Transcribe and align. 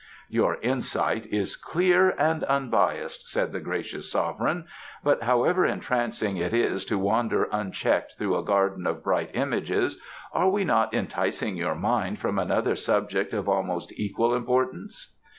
"Your 0.29 0.55
insight 0.61 1.27
is 1.27 1.55
clear 1.55 2.15
and 2.17 2.43
unbiased," 2.45 3.29
said 3.29 3.51
the 3.51 3.59
gracious 3.59 4.09
Sovereign. 4.11 4.65
"But 5.03 5.21
however 5.21 5.63
entrancing 5.63 6.37
it 6.37 6.55
is 6.55 6.85
to 6.85 6.97
wander 6.97 7.47
unchecked 7.51 8.15
through 8.17 8.35
a 8.35 8.43
garden 8.43 8.87
of 8.87 9.03
bright 9.03 9.29
images, 9.35 9.99
are 10.33 10.49
we 10.49 10.63
not 10.65 10.91
enticing 10.91 11.55
your 11.55 11.75
mind 11.75 12.17
from 12.17 12.39
another 12.39 12.75
subject 12.75 13.31
of 13.31 13.47
almost 13.47 13.93
equal 13.93 14.33
importance?" 14.33 15.13